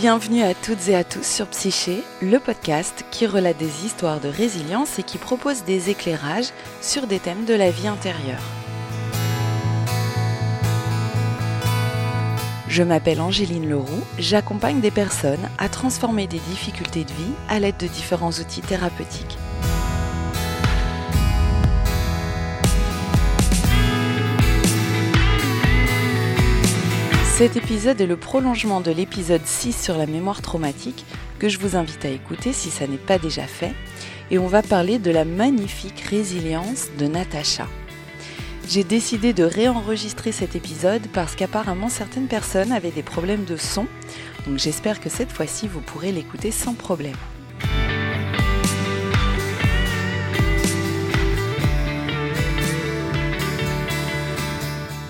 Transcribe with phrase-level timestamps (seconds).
[0.00, 4.30] Bienvenue à toutes et à tous sur Psyché, le podcast qui relate des histoires de
[4.30, 8.40] résilience et qui propose des éclairages sur des thèmes de la vie intérieure.
[12.66, 17.76] Je m'appelle Angéline Leroux, j'accompagne des personnes à transformer des difficultés de vie à l'aide
[17.76, 19.36] de différents outils thérapeutiques.
[27.40, 31.06] Cet épisode est le prolongement de l'épisode 6 sur la mémoire traumatique
[31.38, 33.72] que je vous invite à écouter si ça n'est pas déjà fait.
[34.30, 37.66] Et on va parler de la magnifique résilience de Natacha.
[38.68, 43.86] J'ai décidé de réenregistrer cet épisode parce qu'apparemment certaines personnes avaient des problèmes de son,
[44.46, 47.16] donc j'espère que cette fois-ci vous pourrez l'écouter sans problème.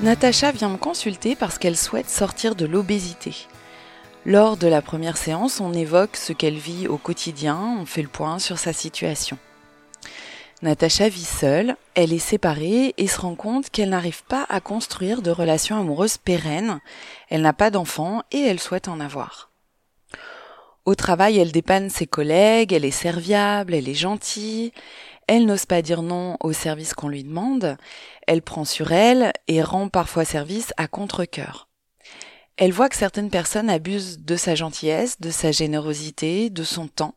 [0.03, 3.35] Natacha vient me consulter parce qu'elle souhaite sortir de l'obésité.
[4.25, 8.09] Lors de la première séance, on évoque ce qu'elle vit au quotidien, on fait le
[8.09, 9.37] point sur sa situation.
[10.63, 15.21] Natacha vit seule, elle est séparée et se rend compte qu'elle n'arrive pas à construire
[15.21, 16.81] de relations amoureuses pérennes,
[17.29, 19.51] elle n'a pas d'enfants et elle souhaite en avoir.
[20.87, 24.73] Au travail, elle dépanne ses collègues, elle est serviable, elle est gentille,
[25.31, 27.77] elle n'ose pas dire non au service qu'on lui demande,
[28.27, 31.69] elle prend sur elle et rend parfois service à contre-cœur.
[32.57, 37.15] Elle voit que certaines personnes abusent de sa gentillesse, de sa générosité, de son temps.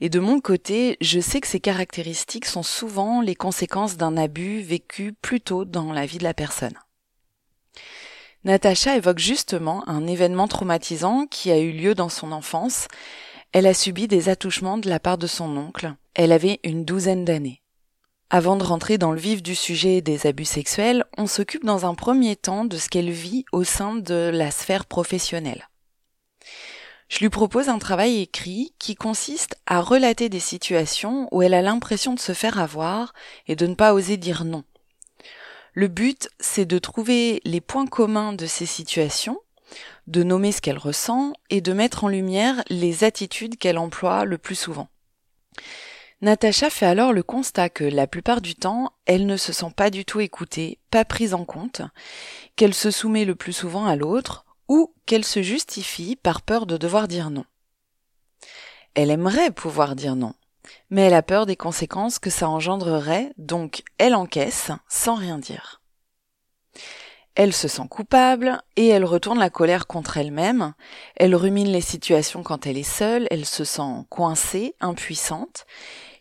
[0.00, 4.60] Et de mon côté, je sais que ces caractéristiques sont souvent les conséquences d'un abus
[4.60, 6.76] vécu plus tôt dans la vie de la personne.
[8.44, 12.88] Natacha évoque justement un événement traumatisant qui a eu lieu dans son enfance.
[13.52, 17.24] Elle a subi des attouchements de la part de son oncle, elle avait une douzaine
[17.24, 17.62] d'années.
[18.30, 21.94] Avant de rentrer dans le vif du sujet des abus sexuels, on s'occupe dans un
[21.94, 25.68] premier temps de ce qu'elle vit au sein de la sphère professionnelle.
[27.08, 31.60] Je lui propose un travail écrit qui consiste à relater des situations où elle a
[31.60, 33.12] l'impression de se faire avoir
[33.46, 34.64] et de ne pas oser dire non.
[35.74, 39.38] Le but, c'est de trouver les points communs de ces situations,
[40.06, 44.38] de nommer ce qu'elle ressent et de mettre en lumière les attitudes qu'elle emploie le
[44.38, 44.88] plus souvent.
[46.22, 49.90] Natacha fait alors le constat que la plupart du temps, elle ne se sent pas
[49.90, 51.82] du tout écoutée, pas prise en compte,
[52.54, 56.76] qu'elle se soumet le plus souvent à l'autre, ou qu'elle se justifie par peur de
[56.76, 57.44] devoir dire non.
[58.94, 60.34] Elle aimerait pouvoir dire non,
[60.90, 65.80] mais elle a peur des conséquences que ça engendrerait, donc elle encaisse sans rien dire.
[67.34, 70.74] Elle se sent coupable et elle retourne la colère contre elle-même.
[71.16, 75.66] Elle rumine les situations quand elle est seule, elle se sent coincée, impuissante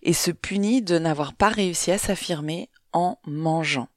[0.03, 3.88] et se punit de n'avoir pas réussi à s'affirmer en mangeant.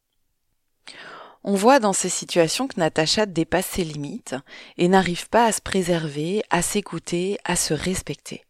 [1.43, 4.35] On voit dans ces situations que Natacha dépasse ses limites
[4.79, 8.45] et n'arrive pas à se préserver, à s'écouter, à se respecter.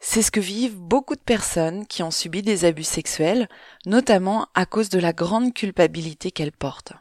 [0.00, 3.48] C'est ce que vivent beaucoup de personnes qui ont subi des abus sexuels,
[3.86, 6.92] notamment à cause de la grande culpabilité qu'elles portent.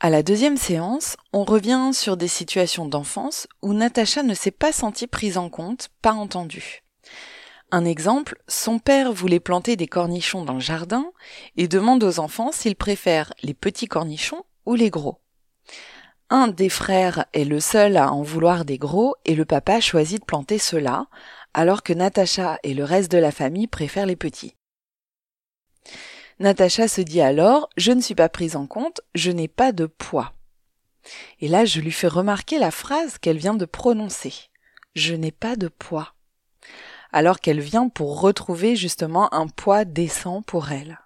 [0.00, 4.70] À la deuxième séance, on revient sur des situations d'enfance où Natacha ne s'est pas
[4.70, 6.84] sentie prise en compte, pas entendue.
[7.72, 11.10] Un exemple, son père voulait planter des cornichons dans le jardin
[11.56, 15.18] et demande aux enfants s'ils préfèrent les petits cornichons ou les gros.
[16.30, 20.20] Un des frères est le seul à en vouloir des gros et le papa choisit
[20.20, 21.06] de planter ceux-là,
[21.54, 24.54] alors que Natacha et le reste de la famille préfèrent les petits.
[26.40, 29.86] Natacha se dit alors Je ne suis pas prise en compte, je n'ai pas de
[29.86, 30.32] poids.
[31.40, 34.32] Et là, je lui fais remarquer la phrase qu'elle vient de prononcer.
[34.94, 36.14] Je n'ai pas de poids.
[37.12, 40.98] Alors qu'elle vient pour retrouver justement un poids décent pour elle.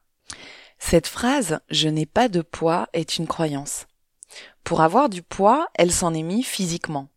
[0.79, 3.87] Cette phrase Je n'ai pas de poids est une croyance.
[4.65, 7.09] Pour avoir du poids, elle s'en est mis physiquement.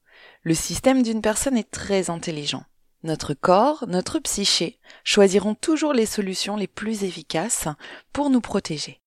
[0.44, 2.64] Le système d'une personne est très intelligent.
[3.06, 7.68] Notre corps, notre psyché choisiront toujours les solutions les plus efficaces
[8.14, 9.00] pour nous protéger.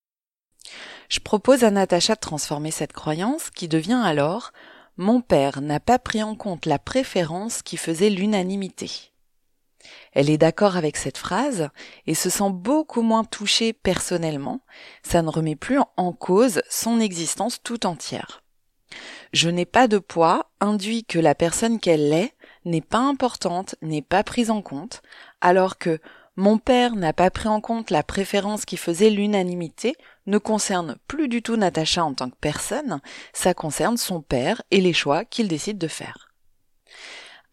[1.09, 4.53] Je propose à Natacha de transformer cette croyance qui devient alors
[4.99, 8.89] Mon père n'a pas pris en compte la préférence qui faisait l'unanimité.
[10.13, 11.69] Elle est d'accord avec cette phrase
[12.07, 14.61] et se sent beaucoup moins touchée personnellement,
[15.03, 18.45] ça ne remet plus en cause son existence tout entière.
[19.33, 22.33] Je n'ai pas de poids induit que la personne qu'elle est
[22.65, 25.03] n'est pas importante, n'est pas prise en compte,
[25.41, 26.01] alors que
[26.37, 29.97] mon père n'a pas pris en compte la préférence qui faisait l'unanimité,
[30.27, 33.01] ne concerne plus du tout Natacha en tant que personne,
[33.33, 36.29] ça concerne son père et les choix qu'il décide de faire.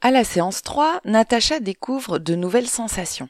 [0.01, 3.29] À la séance 3, Natacha découvre de nouvelles sensations.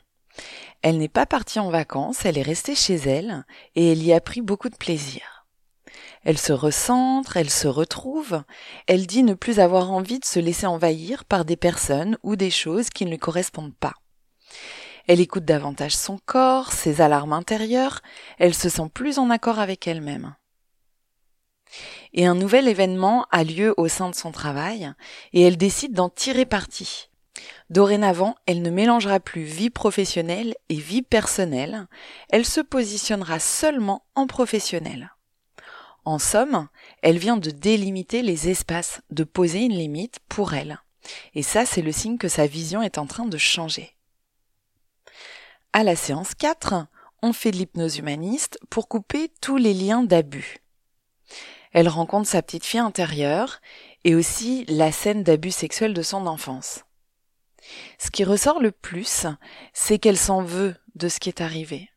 [0.81, 3.45] Elle n'est pas partie en vacances, elle est restée chez elle
[3.75, 5.34] et elle y a pris beaucoup de plaisir.
[6.25, 8.41] Elle se recentre, elle se retrouve,
[8.87, 12.49] elle dit ne plus avoir envie de se laisser envahir par des personnes ou des
[12.49, 13.93] choses qui ne lui correspondent pas.
[15.07, 18.01] Elle écoute davantage son corps, ses alarmes intérieures,
[18.39, 20.35] elle se sent plus en accord avec elle-même.
[22.13, 24.91] Et un nouvel événement a lieu au sein de son travail,
[25.31, 27.09] et elle décide d'en tirer parti.
[27.69, 31.87] Dorénavant, elle ne mélangera plus vie professionnelle et vie personnelle,
[32.29, 35.14] elle se positionnera seulement en professionnel.
[36.05, 36.67] En somme,
[37.01, 40.79] elle vient de délimiter les espaces, de poser une limite pour elle.
[41.33, 43.95] Et ça, c'est le signe que sa vision est en train de changer.
[45.73, 46.87] À la séance 4,
[47.23, 50.59] on fait de l'hypnose humaniste pour couper tous les liens d'abus.
[51.73, 53.59] Elle rencontre sa petite fille intérieure
[54.03, 56.85] et aussi la scène d'abus sexuel de son enfance.
[57.97, 59.25] Ce qui ressort le plus,
[59.73, 61.89] c'est qu'elle s'en veut de ce qui est arrivé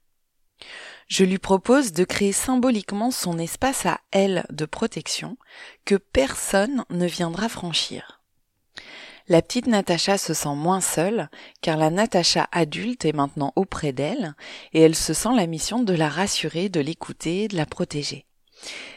[1.08, 5.36] je lui propose de créer symboliquement son espace à elle de protection
[5.84, 8.20] que personne ne viendra franchir.
[9.26, 11.28] La petite Natacha se sent moins seule
[11.60, 14.34] car la Natacha adulte est maintenant auprès d'elle
[14.72, 18.24] et elle se sent la mission de la rassurer, de l'écouter, de la protéger.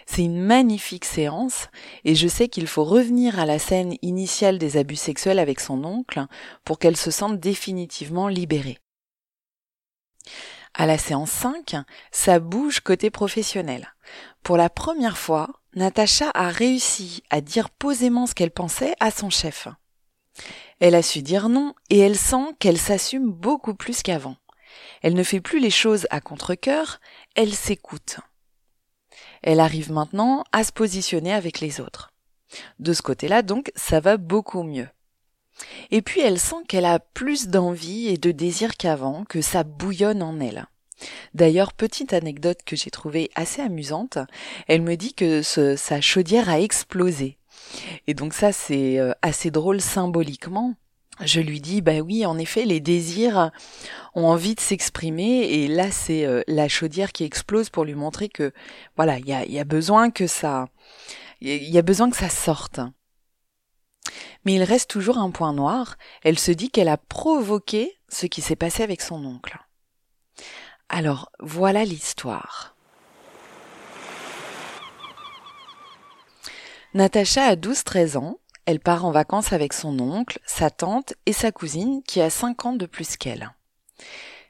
[0.06, 1.68] C'est une magnifique séance
[2.06, 5.84] et je sais qu'il faut revenir à la scène initiale des abus sexuels avec son
[5.84, 6.26] oncle
[6.64, 8.80] pour qu'elle se sente définitivement libérée.
[10.74, 11.76] À la séance 5,
[12.12, 13.94] ça bouge côté professionnel.
[14.42, 19.30] Pour la première fois, Natacha a réussi à dire posément ce qu'elle pensait à son
[19.30, 19.68] chef.
[20.80, 24.38] Elle a su dire non et elle sent qu'elle s'assume beaucoup plus qu'avant.
[25.02, 27.00] Elle ne fait plus les choses à contre-cœur,
[27.36, 28.20] elle s'écoute.
[29.44, 32.14] Elle arrive maintenant à se positionner avec les autres.
[32.80, 34.88] De ce côté-là, donc, ça va beaucoup mieux.
[35.92, 40.24] Et puis elle sent qu'elle a plus d'envie et de désir qu'avant, que ça bouillonne
[40.24, 40.66] en elle.
[41.34, 44.20] D'ailleurs, petite anecdote que j'ai trouvée assez amusante,
[44.68, 47.38] elle me dit que sa chaudière a explosé.
[48.08, 50.76] Et donc ça, c'est euh, assez drôle symboliquement.
[51.24, 53.52] Je lui dis, bah oui, en effet, les désirs
[54.16, 58.28] ont envie de s'exprimer, et là, c'est euh, la chaudière qui explose pour lui montrer
[58.28, 58.54] que,
[58.96, 60.68] voilà, il y a, y a besoin que ça,
[61.40, 62.80] il y a besoin que ça sorte.
[64.46, 65.98] Mais il reste toujours un point noir.
[66.24, 69.58] Elle se dit qu'elle a provoqué ce qui s'est passé avec son oncle.
[70.90, 72.76] Alors, voilà l'histoire.
[76.94, 78.40] Natacha a 12-13 ans.
[78.66, 82.66] Elle part en vacances avec son oncle, sa tante et sa cousine qui a 5
[82.66, 83.52] ans de plus qu'elle.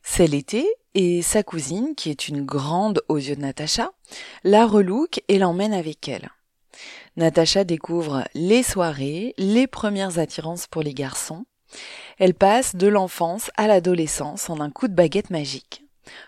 [0.03, 3.91] C'est l'été et sa cousine, qui est une grande aux yeux de Natacha,
[4.43, 6.31] la relouque et l'emmène avec elle.
[7.17, 11.45] Natacha découvre les soirées, les premières attirances pour les garçons.
[12.17, 15.85] Elle passe de l'enfance à l'adolescence en un coup de baguette magique.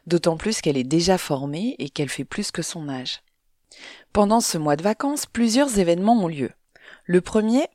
[0.07, 3.21] D'autant plus qu'elle est déjà formée et qu'elle fait plus que son âge.
[4.11, 6.51] Pendant ce mois de vacances, plusieurs événements ont lieu.
[7.05, 7.65] Le premier,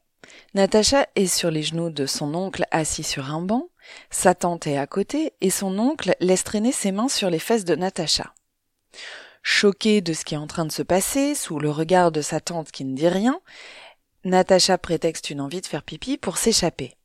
[0.54, 3.69] Natacha est sur les genoux de son oncle assis sur un banc,
[4.11, 7.64] sa tante est à côté et son oncle laisse traîner ses mains sur les fesses
[7.64, 8.34] de Natacha.
[9.50, 12.39] Choquée de ce qui est en train de se passer, sous le regard de sa
[12.39, 13.41] tante qui ne dit rien,
[14.25, 16.97] Natacha prétexte une envie de faire pipi pour s'échapper.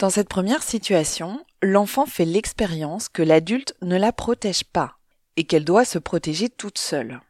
[0.00, 4.98] Dans cette première situation, l'enfant fait l'expérience que l'adulte ne la protège pas
[5.36, 7.20] et qu'elle doit se protéger toute seule.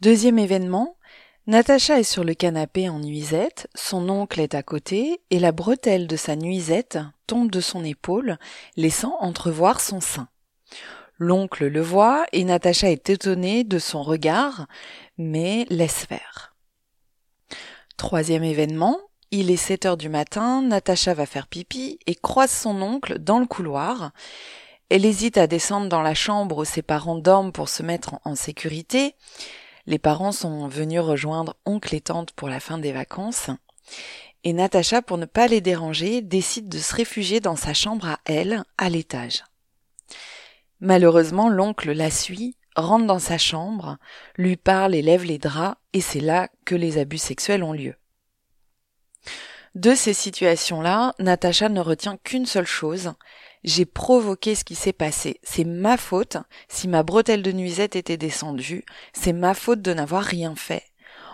[0.00, 0.96] Deuxième événement,
[1.46, 6.08] Natacha est sur le canapé en nuisette, son oncle est à côté et la bretelle
[6.08, 8.36] de sa nuisette tombe de son épaule,
[8.76, 10.28] laissant entrevoir son sein.
[11.22, 14.66] L'oncle le voit et Natacha est étonnée de son regard,
[15.18, 16.54] mais laisse faire.
[17.98, 18.98] Troisième événement,
[19.30, 23.38] il est 7 heures du matin, Natacha va faire pipi et croise son oncle dans
[23.38, 24.12] le couloir.
[24.88, 28.34] Elle hésite à descendre dans la chambre où ses parents dorment pour se mettre en
[28.34, 29.14] sécurité.
[29.84, 33.50] Les parents sont venus rejoindre oncle et tante pour la fin des vacances.
[34.42, 38.20] Et Natacha, pour ne pas les déranger, décide de se réfugier dans sa chambre à
[38.24, 39.44] elle, à l'étage.
[40.80, 43.98] Malheureusement, l'oncle la suit, rentre dans sa chambre,
[44.36, 47.94] lui parle et lève les draps, et c'est là que les abus sexuels ont lieu.
[49.74, 53.12] De ces situations-là, Natacha ne retient qu'une seule chose.
[53.62, 55.38] J'ai provoqué ce qui s'est passé.
[55.44, 58.84] C'est ma faute si ma bretelle de nuisette était descendue.
[59.12, 60.82] C'est ma faute de n'avoir rien fait.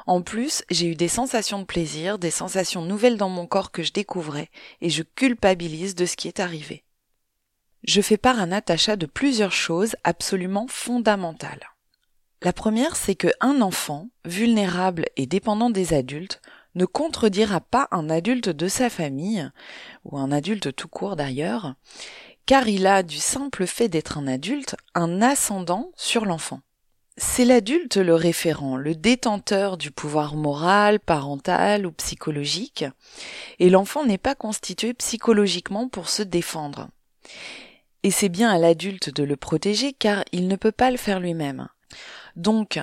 [0.06, 3.82] En plus, j'ai eu des sensations de plaisir, des sensations nouvelles dans mon corps que
[3.82, 4.50] je découvrais,
[4.80, 6.85] et je culpabilise de ce qui est arrivé
[7.86, 11.70] je fais part à Natacha de plusieurs choses absolument fondamentales.
[12.42, 16.42] La première, c'est que un enfant, vulnérable et dépendant des adultes,
[16.74, 19.50] ne contredira pas un adulte de sa famille,
[20.04, 21.74] ou un adulte tout court d'ailleurs,
[22.44, 26.60] car il a, du simple fait d'être un adulte, un ascendant sur l'enfant.
[27.18, 32.84] c'est l'adulte le référent, le détenteur du pouvoir moral, parental ou psychologique,
[33.58, 36.88] et l'enfant n'est pas constitué psychologiquement pour se défendre.
[38.02, 41.20] Et c'est bien à l'adulte de le protéger car il ne peut pas le faire
[41.20, 41.68] lui-même.
[42.36, 42.78] Donc,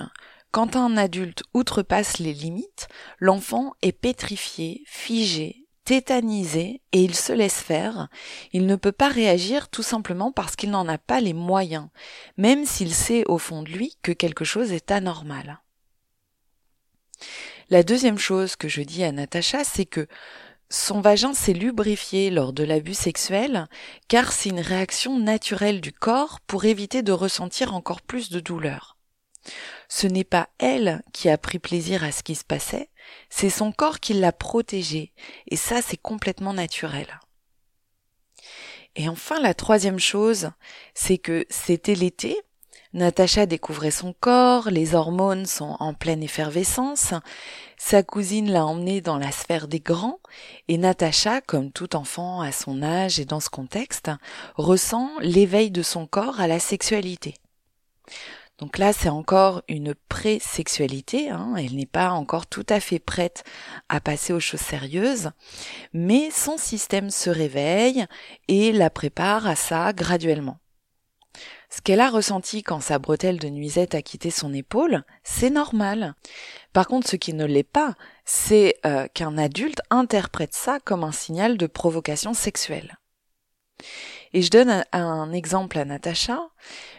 [0.51, 2.87] quand un adulte outrepasse les limites,
[3.19, 8.07] l'enfant est pétrifié, figé, tétanisé et il se laisse faire.
[8.51, 11.89] Il ne peut pas réagir tout simplement parce qu'il n'en a pas les moyens,
[12.37, 15.59] même s'il sait au fond de lui que quelque chose est anormal.
[17.69, 20.07] La deuxième chose que je dis à Natacha, c'est que
[20.69, 23.67] son vagin s'est lubrifié lors de l'abus sexuel,
[24.07, 28.97] car c'est une réaction naturelle du corps pour éviter de ressentir encore plus de douleur.
[29.89, 32.89] Ce n'est pas elle qui a pris plaisir à ce qui se passait,
[33.29, 35.13] c'est son corps qui l'a protégée,
[35.47, 37.19] et ça c'est complètement naturel.
[38.95, 40.51] Et enfin la troisième chose,
[40.93, 42.37] c'est que c'était l'été,
[42.93, 47.15] Natacha découvrait son corps, les hormones sont en pleine effervescence,
[47.75, 50.19] sa cousine l'a emmenée dans la sphère des grands,
[50.67, 54.11] et Natacha, comme tout enfant à son âge et dans ce contexte,
[54.57, 57.33] ressent l'éveil de son corps à la sexualité.
[58.59, 61.55] Donc là, c'est encore une pré-sexualité, hein.
[61.57, 63.43] elle n'est pas encore tout à fait prête
[63.89, 65.31] à passer aux choses sérieuses,
[65.93, 68.05] mais son système se réveille
[68.47, 70.59] et la prépare à ça graduellement.
[71.73, 76.13] Ce qu'elle a ressenti quand sa bretelle de nuisette a quitté son épaule, c'est normal.
[76.71, 81.11] Par contre, ce qui ne l'est pas, c'est euh, qu'un adulte interprète ça comme un
[81.11, 82.99] signal de provocation sexuelle.
[84.33, 86.39] Et je donne un exemple à Natacha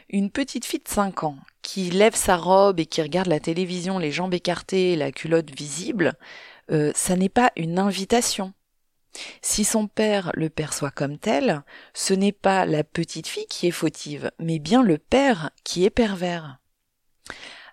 [0.09, 4.01] une petite fille de 5 ans qui lève sa robe et qui regarde la télévision
[4.01, 6.15] les jambes écartées la culotte visible,
[6.73, 8.53] euh, ça n'est pas une invitation.
[9.43, 13.73] Si son père le perçoit comme tel, ce n'est pas la petite fille qui est
[13.73, 16.59] fautive, mais bien le père qui est pervers.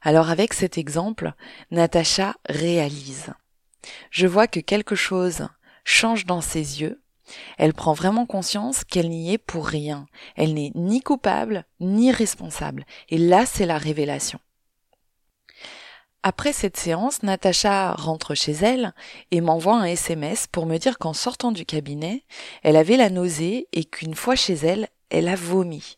[0.02, 1.34] Alors avec cet exemple,
[1.72, 3.34] Natacha réalise.
[4.10, 5.48] Je vois que quelque chose
[5.84, 7.02] change dans ses yeux
[7.58, 10.08] elle prend vraiment conscience qu'elle n'y est pour rien.
[10.36, 12.86] Elle n'est ni coupable, ni responsable.
[13.10, 14.40] Et là, c'est la révélation.
[16.24, 18.94] Après cette séance, Natacha rentre chez elle
[19.32, 22.24] et m'envoie un SMS pour me dire qu'en sortant du cabinet,
[22.62, 25.98] elle avait la nausée et qu'une fois chez elle, elle a vomi.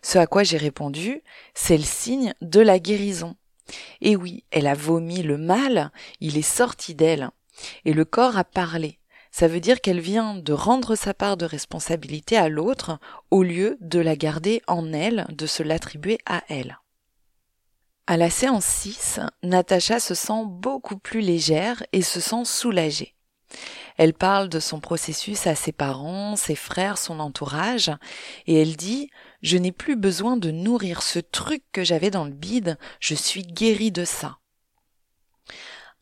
[0.00, 1.22] Ce à quoi j'ai répondu,
[1.54, 3.36] c'est le signe de la guérison.
[4.00, 7.30] Et oui, elle a vomi le mal, il est sorti d'elle,
[7.84, 8.98] et le corps a parlé
[9.32, 12.98] ça veut dire qu'elle vient de rendre sa part de responsabilité à l'autre
[13.30, 16.78] au lieu de la garder en elle, de se l'attribuer à elle.
[18.12, 23.14] À la séance 6, Natacha se sent beaucoup plus légère et se sent soulagée.
[23.96, 27.90] Elle parle de son processus à ses parents, ses frères, son entourage,
[28.46, 29.08] et elle dit
[29.40, 33.44] Je n'ai plus besoin de nourrir ce truc que j'avais dans le bide, je suis
[33.44, 34.36] guérie de ça.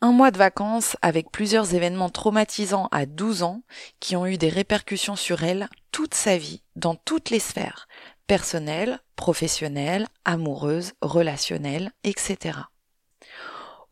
[0.00, 3.62] Un mois de vacances avec plusieurs événements traumatisants à 12 ans
[4.00, 7.87] qui ont eu des répercussions sur elle toute sa vie, dans toutes les sphères,
[8.31, 12.61] personnelles, professionnelles, amoureuses, relationnelles, etc.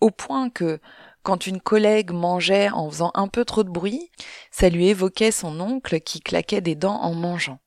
[0.01, 0.79] Au point que,
[1.25, 4.13] quand une collègue mangeait en faisant un peu trop de bruit,
[4.53, 7.59] ça lui évoquait son oncle qui claquait des dents en mangeant.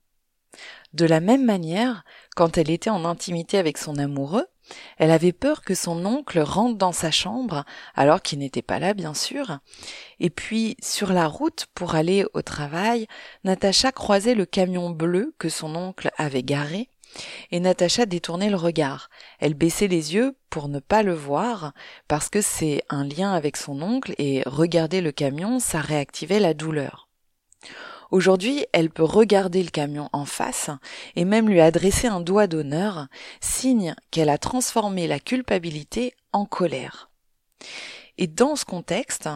[0.93, 2.05] De la même manière,
[2.37, 4.47] quand elle était en intimité avec son amoureux,
[4.97, 8.93] elle avait peur que son oncle rentre dans sa chambre, alors qu'il n'était pas là,
[8.93, 9.59] bien sûr.
[10.19, 13.07] Et puis, sur la route pour aller au travail,
[13.43, 16.89] Natacha croisait le camion bleu que son oncle avait garé,
[17.51, 19.09] et Natacha détournait le regard.
[19.39, 21.73] Elle baissait les yeux pour ne pas le voir,
[22.07, 26.53] parce que c'est un lien avec son oncle, et regarder le camion, ça réactivait la
[26.53, 27.09] douleur.
[28.11, 30.69] Aujourd'hui, elle peut regarder le camion en face
[31.15, 33.07] et même lui adresser un doigt d'honneur,
[33.39, 37.09] signe qu'elle a transformé la culpabilité en colère.
[38.17, 39.29] Et dans ce contexte,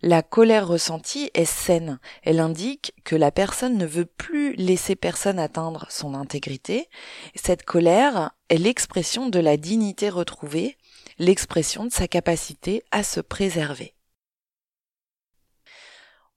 [0.00, 1.98] la colère ressentie est saine.
[2.22, 6.88] Elle indique que la personne ne veut plus laisser personne atteindre son intégrité.
[7.34, 10.78] Cette colère est l'expression de la dignité retrouvée,
[11.18, 13.94] l'expression de sa capacité à se préserver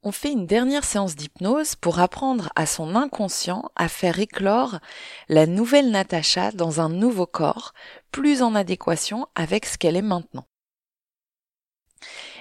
[0.04, 4.80] on fait une dernière séance d'hypnose pour apprendre à son inconscient à faire éclore
[5.30, 7.74] la nouvelle Natacha dans un nouveau corps,
[8.12, 10.46] plus en adéquation avec ce qu'elle est maintenant.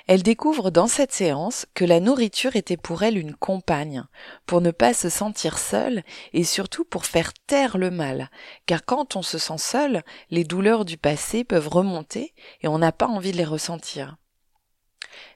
[0.08, 4.02] Elle découvre dans cette séance que la nourriture était pour elle une compagne,
[4.46, 6.02] pour ne pas se sentir seule
[6.32, 8.28] et surtout pour faire taire le mal,
[8.66, 12.90] car quand on se sent seul, les douleurs du passé peuvent remonter et on n'a
[12.90, 14.16] pas envie de les ressentir.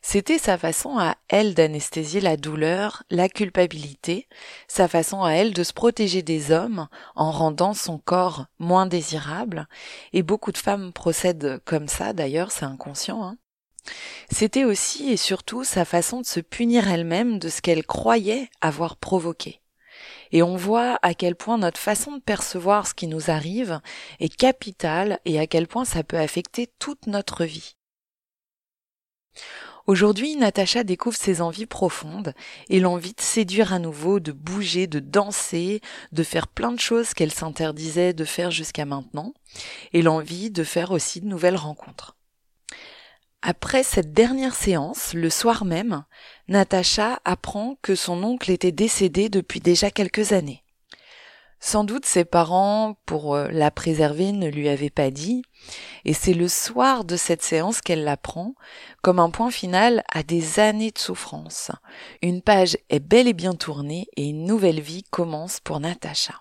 [0.02, 4.28] C'était sa façon à elle d'anesthésier la douleur, la culpabilité,
[4.68, 9.68] sa façon à elle de se protéger des hommes en rendant son corps moins désirable,
[10.12, 13.22] et beaucoup de femmes procèdent comme ça d'ailleurs, c'est inconscient.
[13.22, 13.36] Hein.
[14.30, 18.96] C'était aussi et surtout sa façon de se punir elle-même de ce qu'elle croyait avoir
[18.96, 19.60] provoqué.
[20.32, 23.80] Et on voit à quel point notre façon de percevoir ce qui nous arrive
[24.20, 27.75] est capitale et à quel point ça peut affecter toute notre vie.
[29.86, 32.34] Aujourd'hui, Natacha découvre ses envies profondes
[32.68, 37.14] et l'envie de séduire à nouveau, de bouger, de danser, de faire plein de choses
[37.14, 39.32] qu'elle s'interdisait de faire jusqu'à maintenant,
[39.92, 42.16] et l'envie de faire aussi de nouvelles rencontres.
[43.42, 46.04] Après cette dernière séance, le soir même,
[46.48, 50.64] Natacha apprend que son oncle était décédé depuis déjà quelques années.
[51.66, 55.42] Sans doute ses parents, pour euh, la préserver, ne lui avaient pas dit,
[56.04, 58.54] et c'est le soir de cette séance qu'elle l'apprend,
[59.02, 61.72] comme un point final à des années de souffrance.
[62.22, 66.34] Une page est bel et bien tournée et une nouvelle vie commence pour Natacha.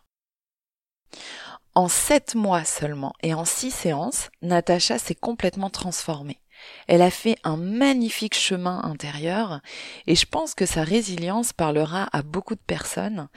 [1.74, 6.40] En sept mois seulement et en six séances, Natacha s'est complètement transformée.
[6.88, 9.62] Elle a fait un magnifique chemin intérieur
[10.08, 13.28] et je pense que sa résilience parlera à beaucoup de personnes.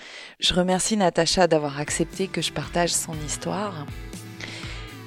[0.40, 3.86] Je remercie Natacha d'avoir accepté que je partage son histoire.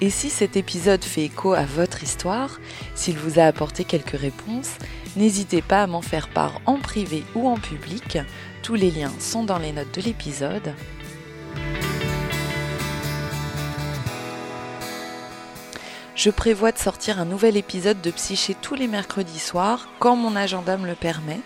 [0.01, 2.59] Et si cet épisode fait écho à votre histoire,
[2.95, 4.77] s'il vous a apporté quelques réponses,
[5.15, 8.17] n'hésitez pas à m'en faire part en privé ou en public.
[8.63, 10.73] Tous les liens sont dans les notes de l'épisode.
[16.21, 20.35] Je prévois de sortir un nouvel épisode de Psyché tous les mercredis soirs, quand mon
[20.35, 21.39] agenda me le permet.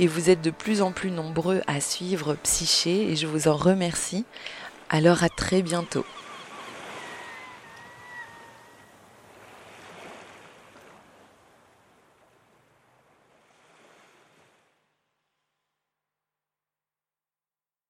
[0.00, 3.54] Et vous êtes de plus en plus nombreux à suivre Psyché et je vous en
[3.54, 4.24] remercie.
[4.88, 6.06] Alors à très bientôt.